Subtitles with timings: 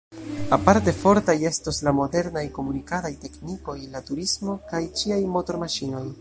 [0.55, 6.05] Aparte fortaj estos la modernaj komunikadaj teknikoj, la turismo kaj ĉiaj motormaŝinoj.